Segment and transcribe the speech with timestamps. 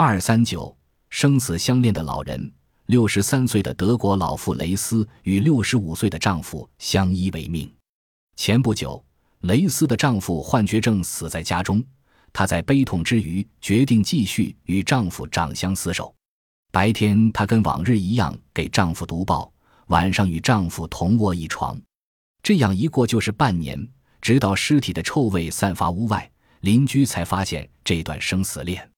[0.00, 0.72] 二三九
[1.10, 2.52] 生死相恋的老人，
[2.86, 7.68] 六十三岁的德国老妇雷斯与六十五岁的丈夫相依为命。
[8.36, 9.04] 前不久，
[9.40, 11.82] 雷斯的丈夫患绝症死在家中，
[12.32, 16.14] 她在悲痛之余决定继续与丈夫长相厮守。
[16.70, 19.52] 白天，她跟往日一样给丈夫读报；
[19.88, 21.76] 晚上与丈夫同卧一床。
[22.40, 23.76] 这样一过就是半年，
[24.20, 26.30] 直到尸体的臭味散发屋外，
[26.60, 28.88] 邻居才发现这段生死恋。